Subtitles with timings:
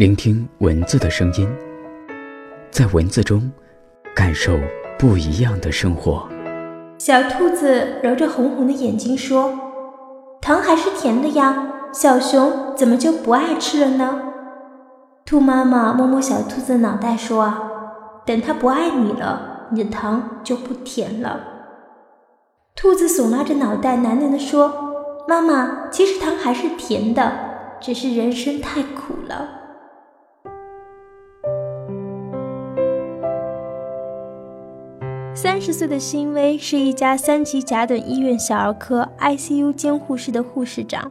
[0.00, 1.46] 聆听文字的声音，
[2.70, 3.52] 在文字中
[4.16, 4.58] 感受
[4.98, 6.26] 不一样的生活。
[6.96, 9.52] 小兔子揉着红红的眼睛说
[10.40, 14.22] ：“糖还是甜的呀，小熊怎么就不爱吃了呢？”
[15.26, 17.52] 兔妈妈摸摸小兔子的脑袋说：“，
[18.24, 21.40] 等它不爱你了，你的糖就不甜了。”
[22.74, 24.72] 兔子耸拉着脑袋喃喃地说
[25.28, 27.30] ：“妈妈，其实糖还是甜的，
[27.82, 29.56] 只是人生太苦了。”
[35.42, 41.10] 三十岁的辛薇是一家三级甲等医院小儿科 ICU 监护室的护士长。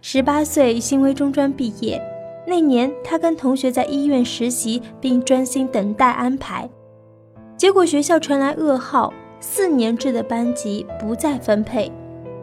[0.00, 2.00] 十八岁，辛薇中专毕业。
[2.46, 6.70] 那年，他跟同学在医院实习，并专心等待安排。
[7.56, 11.90] 结果学校传来噩耗：四年制的班级不再分配。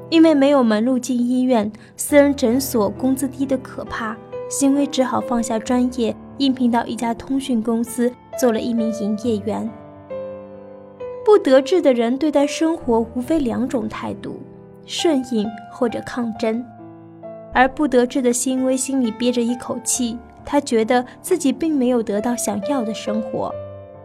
[0.09, 4.17] 因为没有门路进医院，私人诊所工资低得可怕，
[4.49, 9.71] 辛薇只好放下专业，应聘到一家通讯公司，做了一名营业员。
[11.29, 14.39] 不得志的人对待生活无非两种态度：
[14.87, 16.65] 顺应或者抗争。
[17.53, 23.53] 而不得志的辛薇心里憋着一口气，他觉得自己并没有得到想要的生活，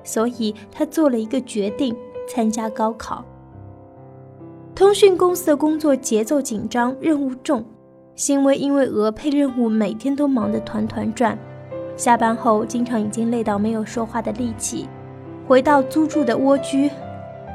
[0.03, 1.97] 所以他做了一个决定：
[2.29, 3.25] 参加高考。
[4.75, 7.65] 通讯公司的工作节奏紧张，任务重，
[8.15, 11.39] 辛薇因为额配任务，每天都忙得团团转。
[11.97, 14.87] 下班后，经常已经累到没有说话的力气，
[15.49, 16.91] 回到租住的蜗居。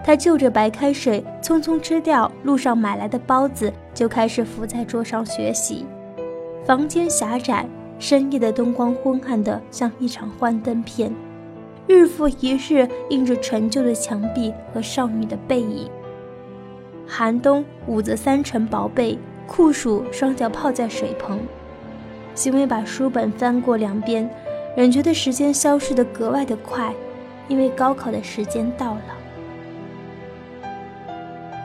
[0.03, 5.85] 他就着白开水，匆匆吃掉路上买来的包子，就开始伏在桌上学习。
[6.65, 7.65] 房间狭窄，
[7.99, 11.13] 深夜的灯光昏暗的像一场幻灯片，
[11.85, 15.89] 日复一日映着陈旧的墙壁和少女的背影。
[17.05, 21.39] 寒冬捂着三层薄被，酷暑双脚泡在水盆。
[22.35, 24.29] 行为把书本翻过两遍，
[24.77, 26.93] 仍觉得时间消失得格外的快，
[27.47, 29.18] 因为高考的时间到了。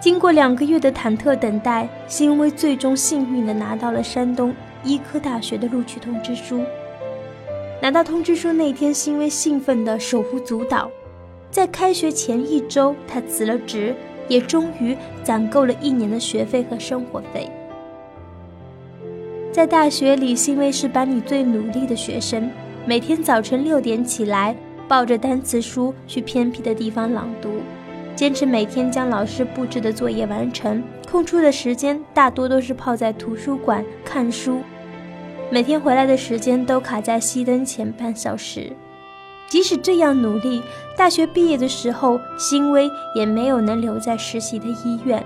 [0.05, 4.55] 经过两个月的忐忑等待，辛薇最终幸运地拿到了山东
[4.85, 6.61] 医科大学的录取通知书。
[7.81, 10.91] 拿到通知书那天，辛薇兴奋的手舞足蹈。
[11.51, 13.95] 在开学前一周，她辞了职，
[14.29, 17.49] 也终于攒够了一年的学费和生活费。
[19.51, 22.51] 在大学里，辛薇是班里最努力的学生，
[22.85, 24.55] 每天早晨六点起来，
[24.87, 27.49] 抱着单词书去偏僻的地方朗读。
[28.17, 34.63] 坚持每天将老师布置的作业完成，空出的时间大多都是泡在图书馆看书。
[35.51, 38.73] 每天回来的时间都卡在熄灯前半小时。
[39.49, 40.63] 即使这样努力，
[40.97, 45.25] 大学毕业的时候，辛薇也没有能留在实习的医院。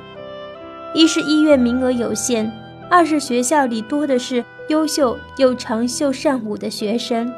[0.94, 2.50] 一是医院名额有限，
[2.90, 7.30] 二是学校里多的是优秀又长袖善舞的学生。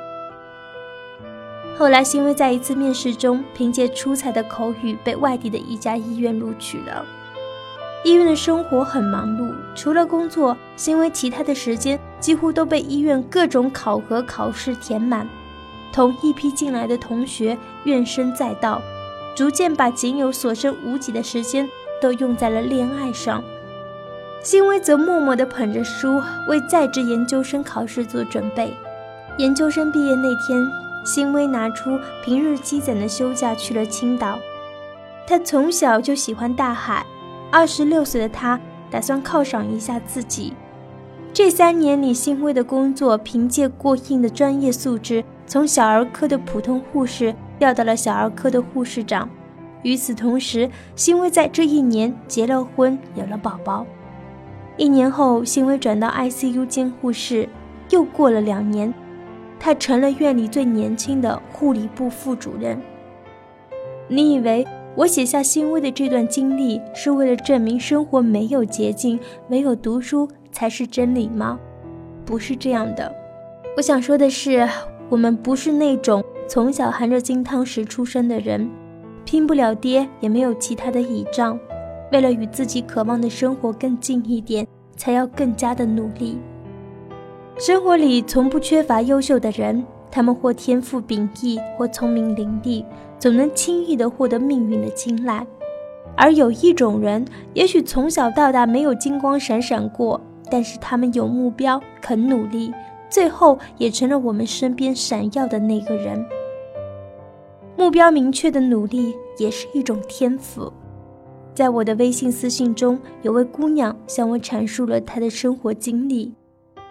[1.80, 7.02] 后来，辛薇在一次面试中，凭借出彩的口语被外地的一家医院录取了。
[8.04, 15.26] 医院的生活很忙碌，除了工作，辛薇其他的时间几乎都被医院各种考核考试填满。
[15.91, 18.82] 同一批进来的同学怨声载道，
[19.34, 21.66] 逐渐把仅有所剩无几的时间
[21.98, 23.42] 都用在了恋爱上。
[24.42, 28.76] 辛薇则默默地捧着书，为在职研究生考试做准备。
[29.38, 30.70] 研究生毕业那天。
[31.04, 34.38] 辛薇拿出平日积攒的休假去了青岛。
[35.26, 37.06] 他从小就喜欢大海，
[37.50, 40.54] 二十六岁的他打算犒赏一下自己。
[41.32, 49.28] 这三年里，辛薇的工作凭借过硬的专业素质，从小儿科的普通护士调到了小儿科的护士长。
[49.82, 53.86] 与此同时，辛薇在这一年结了婚，有了宝宝。
[54.76, 57.48] 一年后，辛薇转到 ICU 监护室，
[57.90, 58.92] 又过了两年。
[59.60, 62.81] 他成了院里最年轻的护理部副主任。
[64.09, 64.66] 你以为
[64.97, 71.60] 我写下欣慰的这段经历是为了证明生活没有捷径，唯有读书才是真理吗？
[72.25, 73.15] 不是这样的。
[73.76, 74.68] 我想说的是，
[75.09, 78.68] 我们不是那种从小含着金汤匙出生的人，
[79.24, 81.59] 拼不了爹，也没有其他的倚仗。
[82.10, 84.66] 为了与自己渴望的生活更近一点，
[84.97, 86.39] 才要更加的努力。
[87.60, 92.83] 生活里从不缺乏优秀的人，他们或天赋秉异，或聪明伶俐，
[93.18, 95.47] 总能轻易地获得命运的青睐。
[96.16, 97.22] 而有一种人，
[97.53, 100.18] 也许从小到大没有金光闪闪过，
[100.51, 102.72] 但是他们有目标，肯努力，
[103.10, 106.24] 最后也成了我们身边闪耀的那个人。
[107.77, 110.72] 目标明确的努力也是一种天赋。
[111.53, 116.33] 在我的微信私信中，有位姑娘向我阐述了她的生活经历。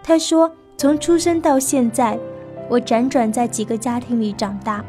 [0.00, 0.48] 她说。
[0.80, 2.18] 从出生到现在，
[2.66, 4.82] 我辗转在几个家庭里长大，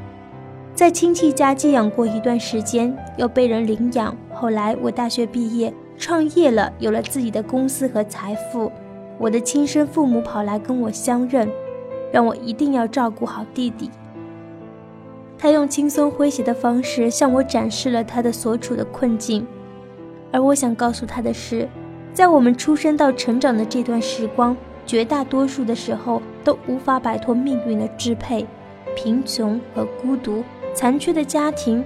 [0.73, 4.15] 在亲戚家寄养过一段时间，又被人领养。
[4.33, 8.71] 后来我大学毕业，创业了，有了自己的公司和财富。
[9.17, 11.51] 我的亲生父母跑来跟我相认，
[12.09, 13.91] 让我一定要照顾好弟弟。
[15.37, 19.45] 他用轻松诙谐的方式向我展示了他的所处的困境，
[20.31, 21.67] 而我想告诉他的是，
[22.13, 24.55] 在我们出生到成长的这段时光，
[24.91, 28.45] 绝大多数的时候都无法摆脱命运的支配，
[28.93, 30.43] 贫穷和孤独、
[30.73, 31.81] 残缺的家庭、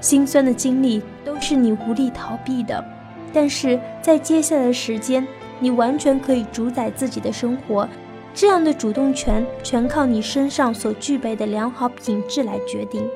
[0.00, 2.84] 心酸的经历都是你无力逃避的。
[3.32, 5.24] 但是在接下来的时间，
[5.60, 7.88] 你完全可以主宰自己的生活。
[8.34, 13.08] 这样的主动权全靠你身上所具备的良好品质来决定。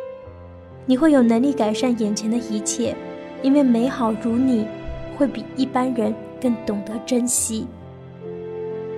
[0.86, 2.94] 你会有能力改善眼前的一切，
[3.42, 4.68] 因为美好如你，
[5.18, 7.66] 会比一般人更懂得珍惜。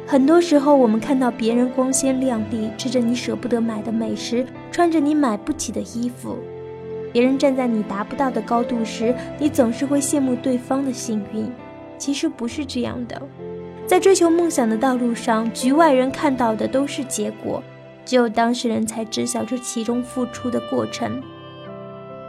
[0.06, 6.36] 很多时候，我们看到别人光鲜亮丽，吃着你舍不得买的美食，穿着你买不起的衣服；
[7.10, 11.50] 别人站在你达不到的高度时，你总是会羡慕对方的幸运。
[11.96, 13.20] 其实不是这样的。
[13.86, 17.62] 在追求梦想的道路上，局外人看到的都是结果，
[18.04, 21.22] 只有当事人才知晓这其中付出的过程。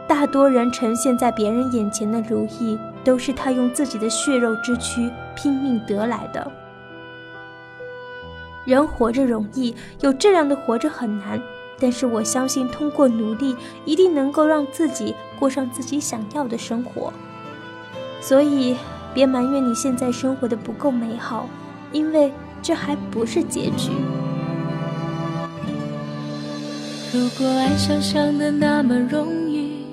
[0.08, 6.50] 大多人呈现在别人眼前的如意，都是他用自己的血肉之躯拼命得来的。
[8.66, 11.40] 人活着容易，有质量的活着很难。
[11.80, 17.10] 但是我相信，通过努力，一定能够让自己过上自己想要的生活。
[18.20, 18.76] 所以。
[19.14, 21.48] 别埋怨你现在生活的不够美好，
[21.90, 22.30] 因为
[22.60, 23.92] 这还不是结局。
[27.14, 29.86] 如果爱想象的那么容易，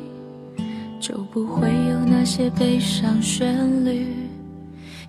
[0.99, 4.12] 就不会有那些悲伤旋律，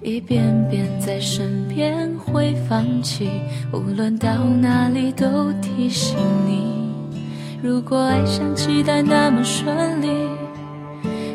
[0.04, 3.30] 一遍遍在身边会放弃，
[3.72, 6.14] 无论到哪里都提醒
[6.46, 6.92] 你。
[7.62, 10.08] 如果爱像期待那么顺利。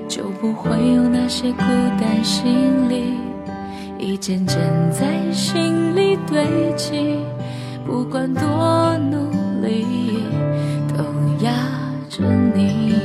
[0.08, 1.60] 就不会有那些孤
[2.00, 3.14] 单心理，
[4.00, 4.58] 一件件
[4.92, 6.44] 在心里堆
[6.76, 7.20] 积，
[7.86, 9.30] 不管多努
[9.62, 9.86] 力，
[10.88, 11.04] 都
[11.46, 11.52] 压
[12.10, 12.24] 着
[12.56, 12.96] 你。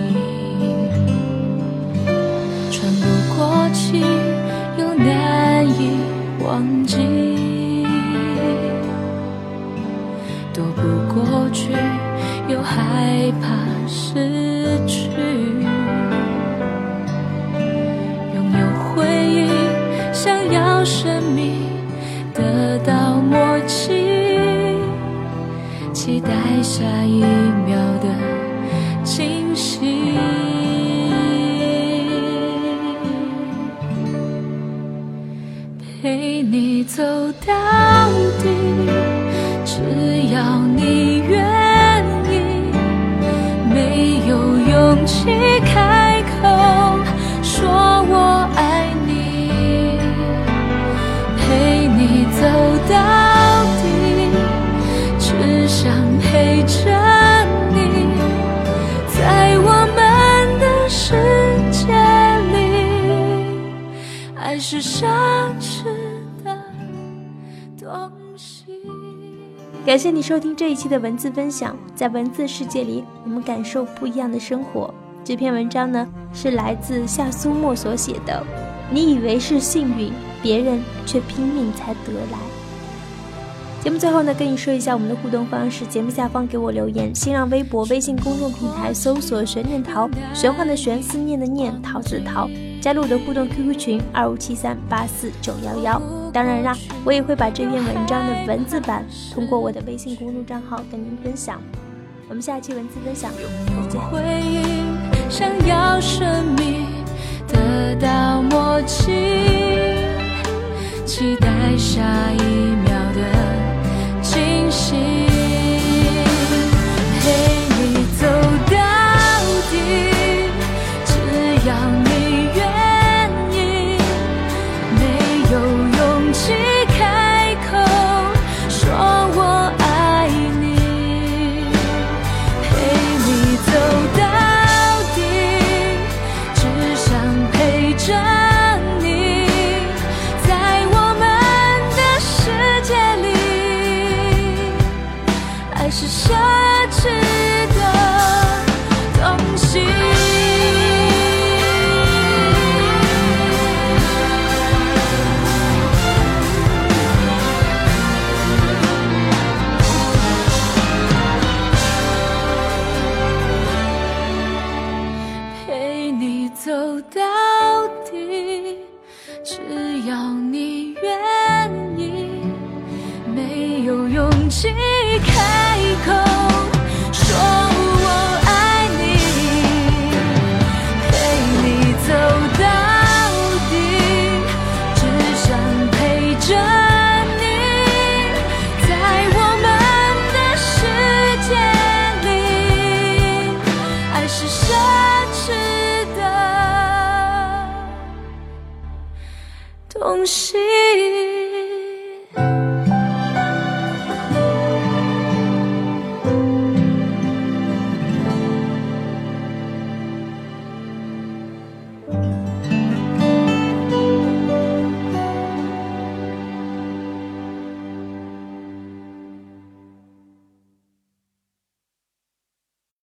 [2.71, 4.03] 喘不过气，
[5.79, 5.99] 已
[6.45, 7.87] 忘记，
[10.53, 10.83] 躲不
[11.13, 11.73] 过去，
[12.49, 13.47] 又害怕
[13.87, 15.09] 失去。
[18.35, 18.59] 拥有
[18.95, 19.49] 回忆，
[20.13, 21.55] 想要生命
[22.35, 24.79] 得到默契，
[25.93, 26.31] 期待
[26.63, 27.14] 下一
[36.77, 37.05] 你走
[37.47, 37.55] 到
[38.43, 38.49] 底，
[39.65, 39.79] 只
[40.35, 42.33] 要你愿意。
[43.73, 45.31] 没有勇气
[45.61, 46.35] 开口
[47.45, 50.01] 说我爱你。
[51.39, 52.27] 陪你。
[52.41, 52.43] 走
[52.91, 52.95] 到
[53.79, 53.85] 底，
[55.21, 56.91] 只想陪着
[57.73, 57.79] 你，
[59.07, 61.15] 在我们的世
[61.71, 61.87] 界
[62.53, 62.59] 里，
[64.35, 64.83] 爱是
[69.85, 74.93] 感谢你收听这一期的文字分享，在文字世界里，我们感受不一样的生活。
[75.23, 78.43] 这篇文章呢，是来自夏苏沫所写的。
[78.91, 80.11] 你以为是幸运，
[80.43, 82.39] 别人却拼命才得来。
[83.83, 92.49] 节目最后呢，跟你说一下我们的互动方式：节目下方给我留言，新浪微博、微信公众平台搜索“悬念桃”，玄幻的玄，思念的念，桃子的桃，
[92.81, 96.24] 加入我的互动 QQ 群二五七三八四九幺幺。
[96.35, 101.63] 当然啦，我也会把这篇文章的文字版通过我的微信公众账号跟您分享。
[102.29, 103.39] 我们下期文字分享再
[103.89, 104.01] 见。
[107.47, 109.13] 得到默契，
[111.07, 112.43] 期待下一
[112.83, 113.21] 秒的
[114.21, 114.97] 惊喜，